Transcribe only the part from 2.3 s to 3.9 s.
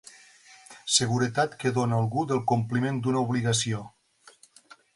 del compliment d'una obligació.